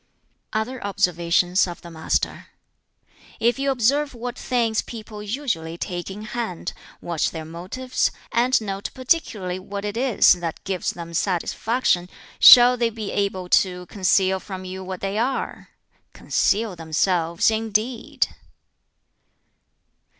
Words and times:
Other 0.51 0.83
observations 0.83 1.67
of 1.67 1.83
the 1.83 1.91
Master: 1.91 2.47
"If 3.39 3.59
you 3.59 3.69
observe 3.69 4.15
what 4.15 4.35
things 4.35 4.81
people 4.81 5.21
(usually) 5.21 5.77
take 5.77 6.09
in 6.09 6.23
hand, 6.23 6.73
watch 7.01 7.29
their 7.29 7.45
motives, 7.45 8.09
and 8.31 8.59
note 8.59 8.89
particularly 8.95 9.59
what 9.59 9.85
it 9.85 9.95
is 9.95 10.33
that 10.33 10.63
gives 10.63 10.89
them 10.93 11.13
satisfaction, 11.13 12.09
shall 12.39 12.77
they 12.77 12.89
be 12.89 13.11
able 13.11 13.47
to 13.61 13.85
conceal 13.85 14.39
from 14.39 14.65
you 14.65 14.83
what 14.83 15.01
they 15.01 15.19
are? 15.19 15.69
Conceal 16.13 16.75
themselves, 16.75 17.51
indeed! 17.51 18.25